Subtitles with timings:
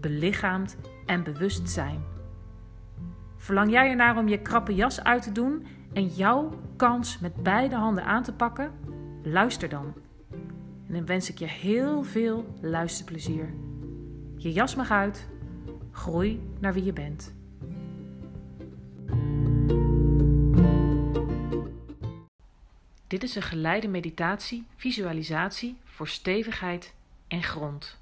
[0.00, 2.04] belichaamd en bewust zijn.
[3.36, 7.74] Verlang jij ernaar om je krappe jas uit te doen en jouw kans met beide
[7.74, 8.72] handen aan te pakken?
[9.22, 9.94] Luister dan.
[10.86, 13.54] En dan wens ik je heel veel luisterplezier.
[14.36, 15.28] Je jas mag uit.
[15.90, 17.34] Groei naar wie je bent.
[23.06, 26.94] Dit is een geleide meditatie, visualisatie voor stevigheid
[27.28, 27.98] en grond.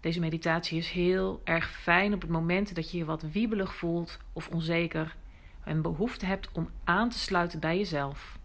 [0.00, 4.18] Deze meditatie is heel erg fijn op het moment dat je je wat wiebelig voelt
[4.32, 5.16] of onzeker
[5.64, 8.38] en behoefte hebt om aan te sluiten bij jezelf.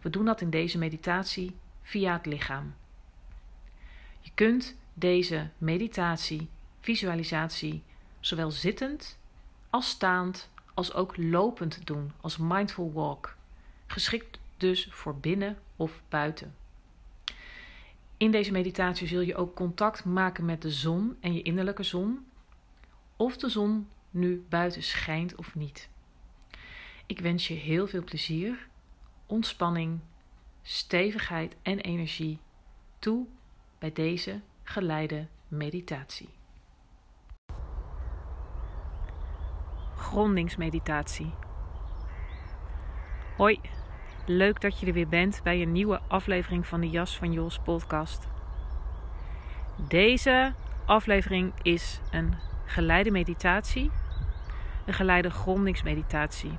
[0.00, 2.74] We doen dat in deze meditatie via het lichaam.
[4.20, 6.48] Je kunt deze meditatie,
[6.80, 7.82] visualisatie,
[8.20, 9.18] zowel zittend
[9.70, 13.36] als staand als ook lopend doen, als mindful walk.
[13.86, 16.54] Geschikt dus voor binnen of buiten.
[18.24, 22.26] In deze meditatie zul je ook contact maken met de zon en je innerlijke zon,
[23.16, 25.88] of de zon nu buiten schijnt of niet.
[27.06, 28.68] Ik wens je heel veel plezier,
[29.26, 30.00] ontspanning,
[30.62, 32.38] stevigheid en energie
[32.98, 33.26] toe
[33.78, 36.28] bij deze geleide meditatie.
[39.96, 41.32] Grondingsmeditatie.
[43.36, 43.60] Hoi.
[44.26, 47.58] Leuk dat je er weer bent bij een nieuwe aflevering van de Jas van Jos
[47.58, 48.28] podcast.
[49.88, 50.52] Deze
[50.84, 52.34] aflevering is een
[52.64, 53.90] geleide meditatie,
[54.86, 56.52] een geleide grondingsmeditatie.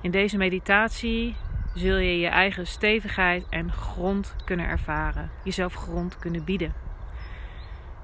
[0.00, 1.36] In deze meditatie
[1.74, 6.72] zul je je eigen stevigheid en grond kunnen ervaren, jezelf grond kunnen bieden.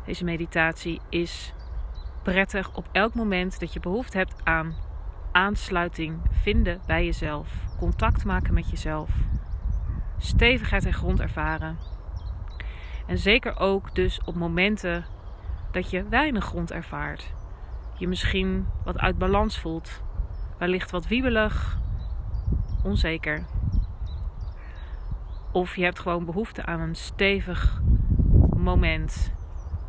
[0.04, 1.52] Deze meditatie is
[2.22, 4.74] prettig op elk moment dat je behoefte hebt aan
[5.32, 7.48] aansluiting vinden bij jezelf,
[7.78, 9.10] contact maken met jezelf,
[10.18, 11.78] stevigheid en grond ervaren.
[13.06, 15.04] En zeker ook dus op momenten
[15.72, 17.32] dat je weinig grond ervaart.
[17.94, 20.02] Je misschien wat uit balans voelt,
[20.58, 21.78] wellicht wat wiebelig,
[22.82, 23.46] onzeker.
[25.52, 27.82] Of je hebt gewoon behoefte aan een stevig
[28.56, 29.32] moment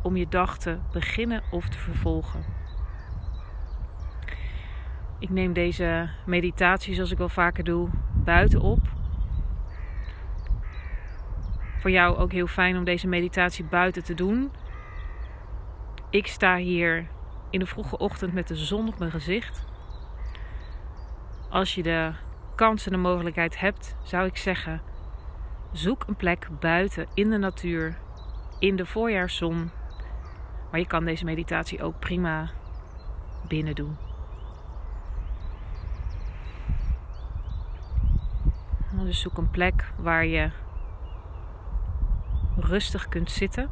[0.02, 2.61] om je dag te beginnen of te vervolgen.
[5.22, 8.78] Ik neem deze meditatie, zoals ik wel vaker doe, buiten op.
[11.78, 14.52] Voor jou ook heel fijn om deze meditatie buiten te doen.
[16.10, 17.08] Ik sta hier
[17.50, 19.66] in de vroege ochtend met de zon op mijn gezicht.
[21.48, 22.12] Als je de
[22.54, 24.82] kans en de mogelijkheid hebt, zou ik zeggen:
[25.72, 27.98] zoek een plek buiten in de natuur,
[28.58, 29.70] in de voorjaarszon.
[30.70, 32.50] Maar je kan deze meditatie ook prima
[33.48, 34.01] binnen doen.
[39.04, 40.50] Dus zoek een plek waar je
[42.56, 43.70] rustig kunt zitten.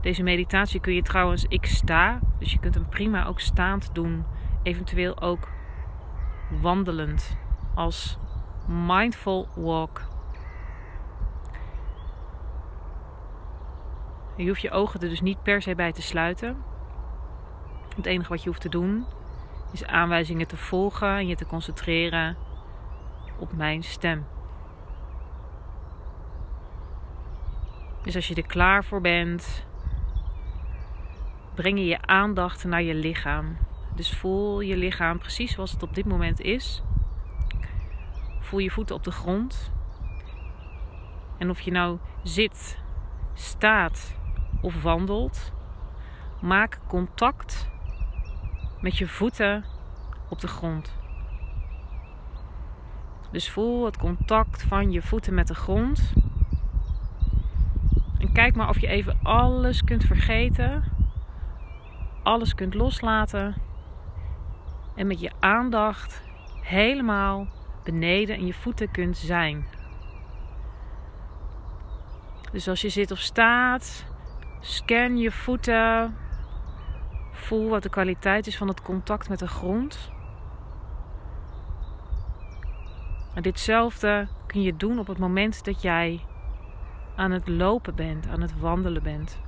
[0.00, 4.24] Deze meditatie kun je trouwens, ik sta, dus je kunt hem prima ook staand doen,
[4.62, 5.48] eventueel ook
[6.60, 7.36] wandelend
[7.74, 8.18] als
[8.66, 10.02] mindful walk.
[14.36, 16.56] Je hoeft je ogen er dus niet per se bij te sluiten.
[17.96, 19.06] Het enige wat je hoeft te doen
[19.72, 22.36] is aanwijzingen te volgen en je te concentreren
[23.42, 24.26] op mijn stem.
[28.02, 29.66] Dus als je er klaar voor bent,
[31.54, 33.56] breng je je aandacht naar je lichaam.
[33.94, 36.82] Dus voel je lichaam precies zoals het op dit moment is.
[38.40, 39.72] Voel je voeten op de grond.
[41.38, 42.78] En of je nou zit,
[43.34, 44.16] staat
[44.60, 45.52] of wandelt,
[46.40, 47.68] maak contact
[48.80, 49.64] met je voeten
[50.28, 51.01] op de grond.
[53.32, 56.12] Dus voel het contact van je voeten met de grond.
[58.18, 60.84] En kijk maar of je even alles kunt vergeten.
[62.22, 63.54] Alles kunt loslaten.
[64.94, 66.22] En met je aandacht
[66.62, 67.46] helemaal
[67.84, 69.66] beneden in je voeten kunt zijn.
[72.52, 74.06] Dus als je zit of staat,
[74.60, 76.16] scan je voeten.
[77.30, 80.10] Voel wat de kwaliteit is van het contact met de grond.
[83.40, 86.24] Ditzelfde kun je doen op het moment dat jij
[87.16, 89.40] aan het lopen bent, aan het wandelen bent.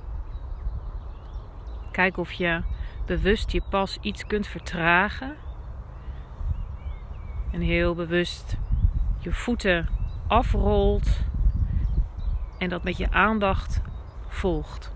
[1.91, 2.63] Kijk of je
[3.05, 5.35] bewust je pas iets kunt vertragen.
[7.51, 8.57] En heel bewust
[9.19, 9.89] je voeten
[10.27, 11.19] afrolt.
[12.57, 13.81] En dat met je aandacht
[14.27, 14.93] volgt.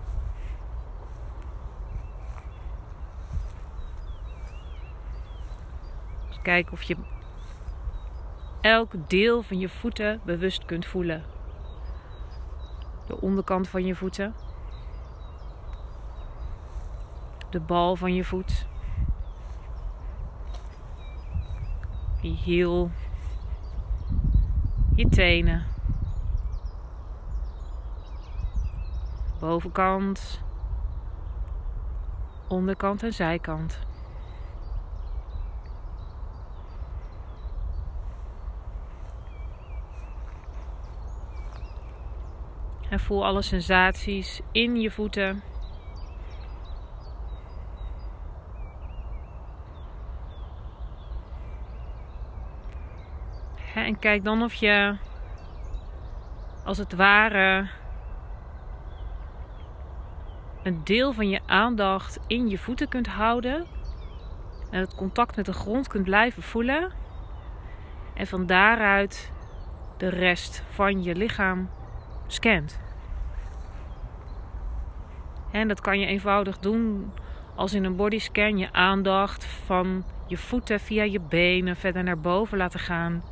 [6.28, 6.96] Dus kijk of je
[8.60, 11.24] elk deel van je voeten bewust kunt voelen.
[13.06, 14.34] De onderkant van je voeten.
[17.50, 18.66] De bal van je voet.
[22.20, 22.90] Je hiel.
[24.94, 25.66] Je tenen.
[29.40, 30.40] Bovenkant.
[32.48, 33.89] Onderkant en zijkant.
[42.90, 45.42] En voel alle sensaties in je voeten.
[53.74, 54.96] En kijk dan of je
[56.64, 57.68] als het ware
[60.62, 63.66] een deel van je aandacht in je voeten kunt houden.
[64.70, 66.92] En het contact met de grond kunt blijven voelen.
[68.14, 69.32] En van daaruit
[69.96, 71.70] de rest van je lichaam
[72.32, 72.80] scant.
[75.50, 77.12] En dat kan je eenvoudig doen
[77.54, 82.58] als in een bodyscan je aandacht van je voeten via je benen verder naar boven
[82.58, 83.22] laten gaan.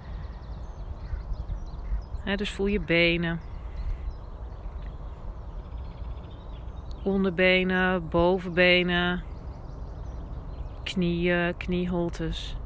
[2.36, 3.40] dus voel je benen.
[7.04, 9.22] Onderbenen, bovenbenen,
[10.82, 12.56] knieën, knieholtes.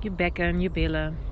[0.00, 1.31] Je bekken, je billen.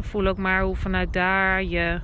[0.00, 2.00] Voel ook maar hoe vanuit daar je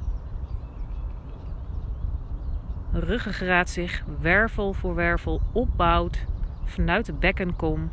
[2.92, 6.24] ruggengraat zich wervel voor wervel opbouwt
[6.64, 7.90] vanuit de bekkenkom.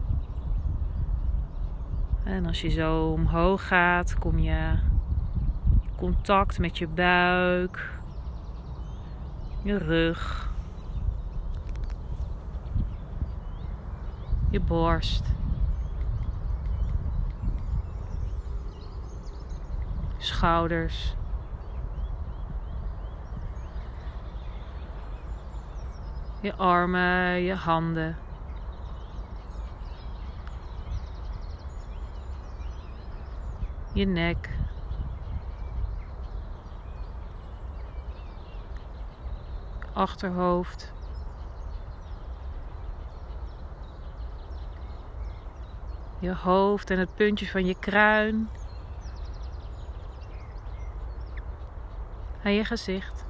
[2.24, 4.80] En als je zo omhoog gaat, kom je
[5.82, 7.90] in contact met je buik,
[9.64, 10.52] je rug,
[14.50, 15.41] je borst.
[20.42, 21.16] Schouders.
[26.42, 28.18] Je armen, je handen.
[33.94, 34.50] Je nek.
[39.94, 40.92] Achterhoofd.
[46.20, 48.50] Je hoofd en het puntje van je kruin.
[52.44, 53.26] Aan je gezicht.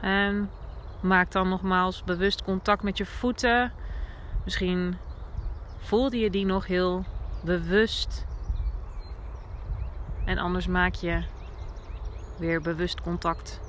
[0.00, 0.50] En
[1.00, 3.72] maak dan nogmaals bewust contact met je voeten.
[4.44, 4.96] Misschien
[5.78, 7.04] voelde je die nog heel
[7.44, 8.26] bewust.
[10.24, 11.24] En anders maak je
[12.38, 13.60] weer bewust contact.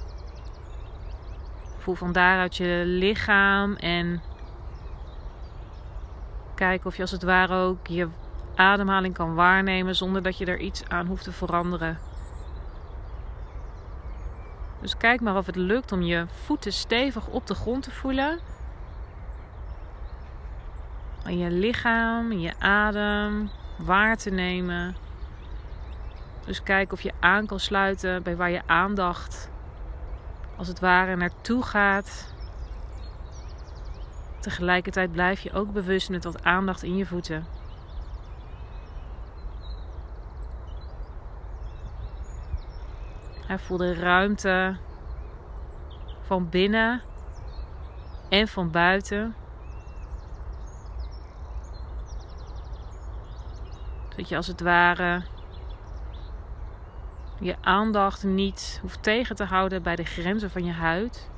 [1.77, 4.21] Voel van daaruit je lichaam en
[6.55, 8.07] kijk of je als het ware ook je
[8.57, 11.97] ademhaling kan waarnemen zonder dat je er iets aan hoeft te veranderen.
[14.81, 18.39] Dus kijk maar of het lukt om je voeten stevig op de grond te voelen.
[21.23, 24.95] En je lichaam, je adem waar te nemen.
[26.45, 29.49] Dus kijk of je aan kan sluiten bij waar je aandacht
[30.55, 32.33] als het ware naartoe gaat.
[34.39, 37.56] Tegelijkertijd blijf je ook bewust met wat aandacht in je voeten.
[43.47, 44.77] Hij voelde ruimte
[46.21, 47.01] van binnen
[48.29, 49.35] en van buiten.
[54.15, 55.23] Dat je als het ware
[57.39, 61.29] je aandacht niet hoeft tegen te houden bij de grenzen van je huid.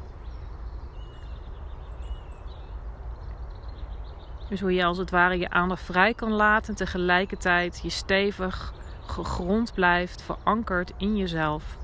[4.49, 8.73] Dus hoe je als het ware je aandacht vrij kan laten en tegelijkertijd je stevig
[9.05, 11.77] gegrond blijft, verankerd in jezelf.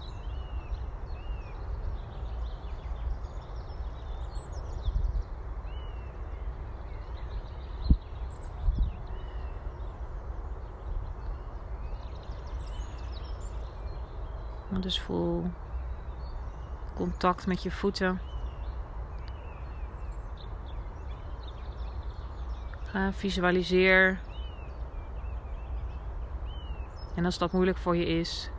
[14.80, 15.52] Dus voel
[16.96, 18.20] contact met je voeten.
[23.12, 24.20] visualiseer.
[27.16, 28.50] En als dat moeilijk voor je is,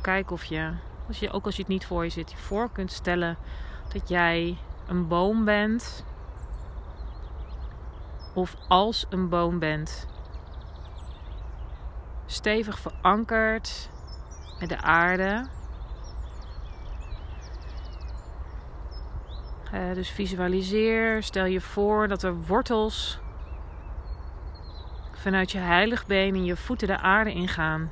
[0.00, 0.72] kijk of je,
[1.06, 3.36] als je, ook als je het niet voor je zit, je voor kunt stellen
[3.92, 6.04] dat jij een boom bent.
[8.34, 10.06] Of als een boom bent.
[12.26, 13.90] Stevig verankerd
[14.68, 15.46] de aarde.
[19.74, 23.20] Uh, dus visualiseer, stel je voor dat er wortels
[25.12, 27.90] vanuit je heiligbeen in je voeten de aarde ingaan.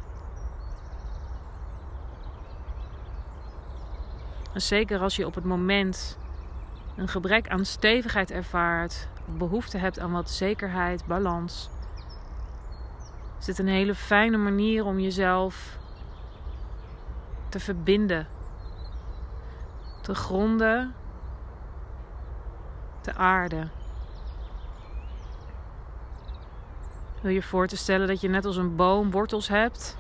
[4.52, 6.18] En zeker als je op het moment
[6.96, 11.70] een gebrek aan stevigheid ervaart, behoefte hebt aan wat zekerheid, balans,
[13.38, 15.79] is dit een hele fijne manier om jezelf
[17.50, 18.28] te verbinden,
[20.02, 20.95] te gronden,
[23.00, 23.71] te aarden.
[27.23, 29.97] Wil je voor te stellen dat je net als een boom wortels hebt,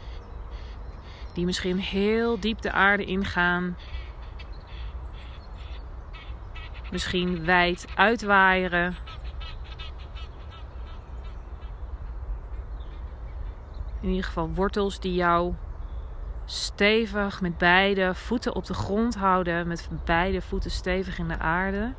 [1.34, 3.76] die misschien heel diep de aarde ingaan,
[6.90, 8.96] misschien wijd uitwaaieren.
[14.00, 15.54] In ieder geval wortels die jou
[16.50, 21.94] stevig met beide voeten op de grond houden, met beide voeten stevig in de aarde.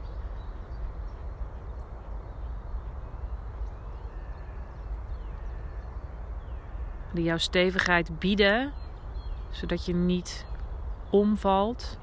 [7.13, 8.73] Die jouw stevigheid bieden,
[9.49, 10.45] zodat je niet
[11.09, 11.99] omvalt.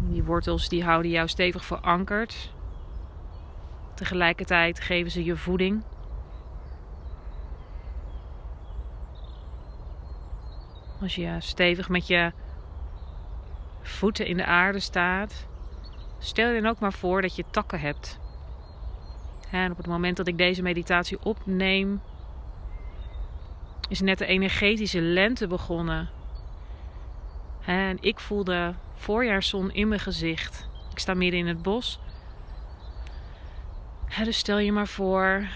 [0.00, 2.52] Die wortels die houden jou stevig verankerd.
[3.94, 5.82] Tegelijkertijd geven ze je voeding.
[11.00, 12.32] Als je stevig met je
[13.82, 15.46] voeten in de aarde staat,
[16.18, 18.18] stel je dan ook maar voor dat je takken hebt.
[19.50, 22.00] En op het moment dat ik deze meditatie opneem,
[23.88, 26.08] is net de energetische lente begonnen.
[27.64, 30.68] En ik voel de voorjaarszon in mijn gezicht.
[30.90, 32.00] Ik sta midden in het bos.
[34.24, 35.48] Dus stel je maar voor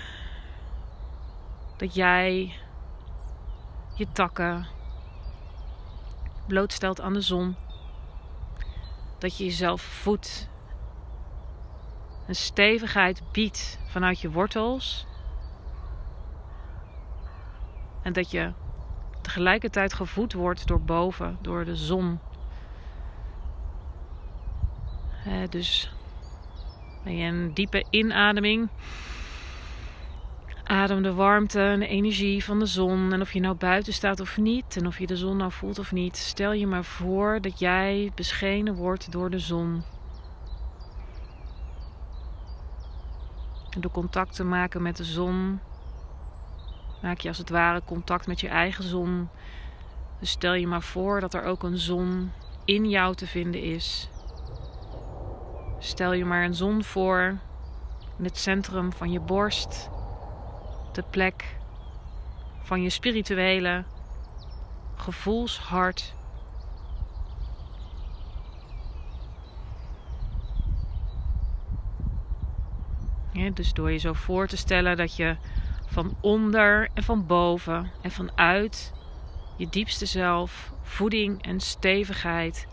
[1.77, 2.53] dat jij
[3.95, 4.67] je takken
[6.53, 7.57] blootstelt aan de zon.
[9.19, 10.49] Dat je jezelf voedt.
[12.27, 15.07] Een stevigheid biedt vanuit je wortels.
[18.03, 18.53] En dat je
[19.21, 22.19] tegelijkertijd gevoed wordt door boven, door de zon.
[25.49, 25.93] dus
[27.05, 28.69] ben je een diepe inademing
[30.73, 33.13] Adem de warmte en de energie van de zon.
[33.13, 34.77] En of je nou buiten staat of niet.
[34.77, 36.17] En of je de zon nou voelt of niet.
[36.17, 39.83] Stel je maar voor dat jij beschenen wordt door de zon.
[43.71, 45.61] En door contact te maken met de zon.
[47.03, 49.29] Maak je als het ware contact met je eigen zon.
[50.21, 52.31] Dus stel je maar voor dat er ook een zon
[52.65, 54.09] in jou te vinden is.
[55.79, 57.39] Stel je maar een zon voor
[58.19, 59.91] in het centrum van je borst
[60.95, 61.57] de plek
[62.63, 63.85] van je spirituele
[64.95, 66.15] gevoelshart.
[73.55, 75.37] Dus door je zo voor te stellen dat je
[75.87, 78.93] van onder en van boven en vanuit
[79.57, 82.67] je diepste zelf voeding en stevigheid,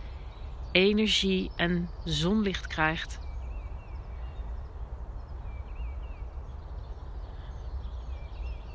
[0.71, 3.19] energie en zonlicht krijgt.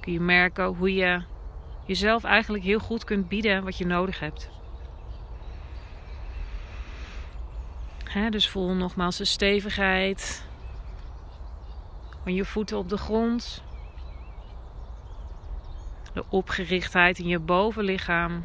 [0.04, 1.22] Kun je merken hoe je
[1.86, 4.50] jezelf eigenlijk heel goed kunt bieden wat je nodig hebt.
[8.30, 10.46] dus voel nogmaals de stevigheid
[12.22, 13.62] van je voeten op de grond.
[16.12, 18.44] De opgerichtheid in je bovenlichaam.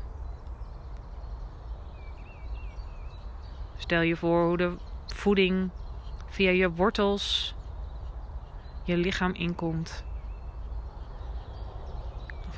[3.77, 4.75] Stel je voor hoe de
[5.05, 5.69] voeding
[6.27, 7.55] via je wortels
[8.83, 10.07] je lichaam inkomt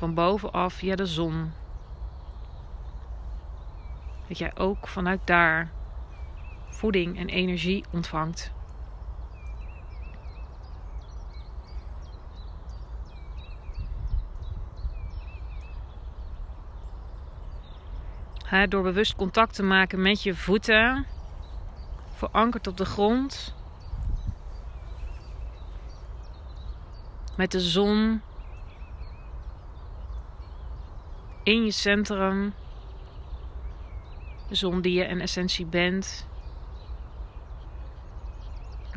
[0.02, 1.52] van bovenaf via de zon.
[4.28, 5.70] Dat jij ook vanuit daar
[6.70, 8.52] voeding en energie ontvangt.
[18.68, 21.06] door bewust contact te maken met je voeten,
[22.14, 23.54] verankerd op de grond,
[27.36, 28.22] met de zon
[31.42, 32.54] in je centrum,
[34.48, 36.26] de zon die je in essentie bent,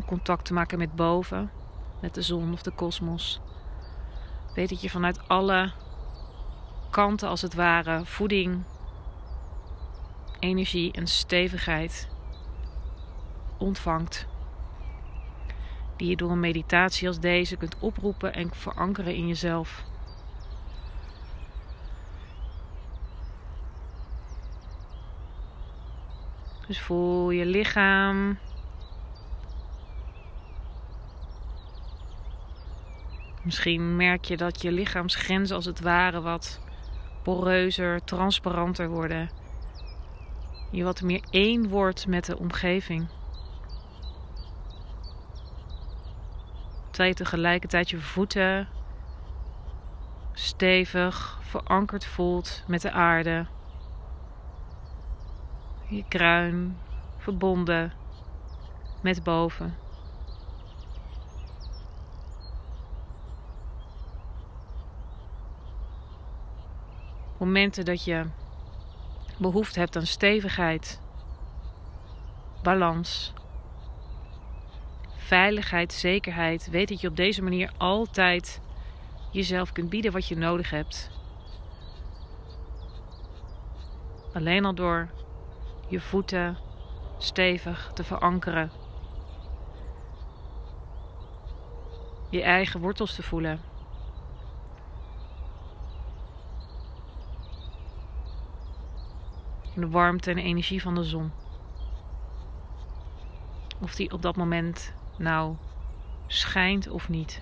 [0.06, 1.52] contact te maken met boven,
[2.02, 3.40] met de zon of de kosmos.
[4.54, 5.72] Weet dat je vanuit alle
[6.92, 8.64] kanten als het ware voeding
[10.40, 12.10] energie en stevigheid
[13.58, 14.28] ontvangt.
[15.98, 19.84] Die je door een meditatie als deze kunt oproepen en verankeren in jezelf.
[26.68, 28.38] Dus voel je lichaam.
[33.42, 36.62] Misschien merk je dat je lichaamsgrenzen als het ware wat
[37.24, 39.30] poreuzer, transparanter worden
[40.76, 43.08] je wat meer één wordt met de omgeving.
[46.86, 48.68] Terwijl je tegelijkertijd je voeten
[50.34, 53.46] stevig verankerd voelt met de aarde.
[55.88, 56.78] Je kruin
[57.18, 57.94] verbonden
[59.02, 59.76] met boven.
[67.38, 68.26] Momenten dat je
[69.38, 71.02] behoefte hebt aan stevigheid,
[72.64, 73.34] balans,
[75.16, 78.62] veiligheid, zekerheid, weet dat je op deze manier altijd
[79.32, 81.10] jezelf kunt bieden wat je nodig hebt.
[84.34, 85.10] Alleen al door
[85.88, 86.58] je voeten
[87.18, 88.72] stevig te verankeren.
[92.30, 93.60] Je eigen wortels te voelen.
[99.76, 101.32] de warmte en energie van de zon.
[103.82, 105.56] Of die op dat moment nou
[106.28, 107.42] schijnt of niet.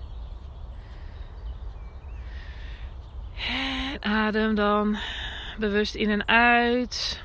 [4.00, 4.96] Adem dan
[5.58, 7.23] bewust in en uit.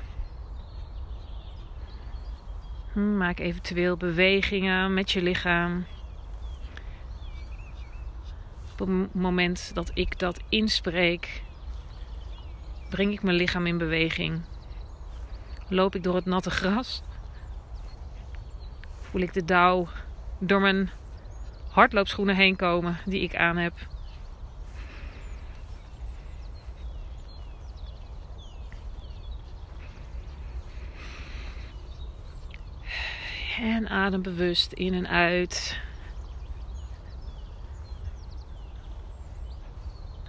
[3.00, 5.86] Maak eventueel bewegingen met je lichaam.
[8.72, 11.42] Op het moment dat ik dat inspreek,
[12.90, 14.42] breng ik mijn lichaam in beweging
[15.70, 17.02] loop ik door het natte gras.
[19.00, 19.88] Voel ik de dauw
[20.38, 20.90] door mijn
[21.70, 23.72] hardloopschoenen heen komen die ik aan heb.
[33.60, 35.80] En adem bewust in en uit.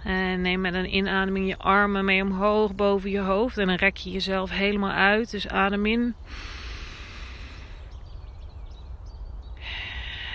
[0.04, 3.58] En neem met een inademing je armen mee omhoog boven je hoofd.
[3.58, 5.30] En dan rek je jezelf helemaal uit.
[5.30, 6.14] Dus adem in.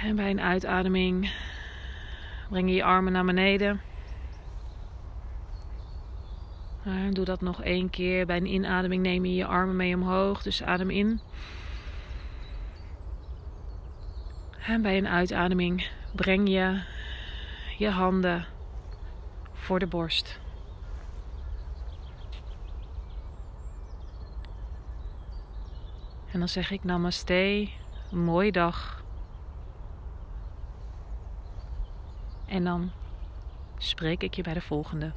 [0.04, 1.32] En bij een uitademing
[2.50, 3.82] breng je je armen naar beneden.
[6.84, 8.26] En doe dat nog één keer.
[8.26, 10.42] Bij een inademing neem je je armen mee omhoog.
[10.42, 11.20] Dus adem in.
[14.68, 16.82] En bij een uitademing breng je
[17.78, 18.46] je handen
[19.54, 20.40] voor de borst.
[26.32, 27.70] En dan zeg ik namaste,
[28.12, 29.04] een mooie dag.
[32.46, 32.92] En dan
[33.78, 35.12] spreek ik je bij de volgende.